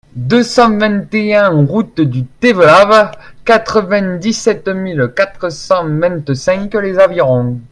[0.15, 3.11] deux cent vingt et un route du Tévelave,
[3.45, 7.61] quatre-vingt-dix-sept mille quatre cent vingt-cinq Les Avirons